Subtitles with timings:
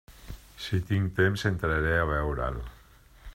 [0.67, 2.59] Si tinc temps, entraré a veure'l.